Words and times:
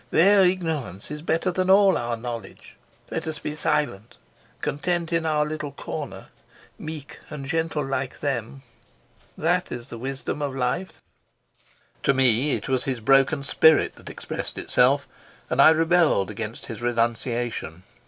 Their 0.09 0.43
ignorance 0.43 1.11
is 1.11 1.21
better 1.21 1.51
than 1.51 1.69
all 1.69 1.95
our 1.95 2.17
knowledge. 2.17 2.75
Let 3.11 3.27
us 3.27 3.37
be 3.37 3.55
silent, 3.55 4.17
content 4.61 5.13
in 5.13 5.27
our 5.27 5.45
little 5.45 5.71
corner, 5.73 6.29
meek 6.79 7.19
and 7.29 7.45
gentle 7.45 7.85
like 7.85 8.19
them. 8.19 8.63
That 9.37 9.71
is 9.71 9.89
the 9.89 9.99
wisdom 9.99 10.41
of 10.41 10.55
life." 10.55 11.03
To 12.01 12.15
me 12.15 12.53
it 12.55 12.67
was 12.67 12.85
his 12.85 12.99
broken 12.99 13.43
spirit 13.43 13.95
that 13.97 14.09
expressed 14.09 14.57
itself, 14.57 15.07
and 15.51 15.61
I 15.61 15.69
rebelled 15.69 16.31
against 16.31 16.65
his 16.65 16.81
renunciation. 16.81 17.83